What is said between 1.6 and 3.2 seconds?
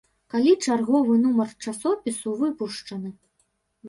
часопісу выпушчаны.